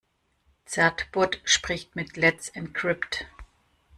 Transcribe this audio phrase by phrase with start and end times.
[0.67, 3.27] Certbot spricht mit Let's Encrypt.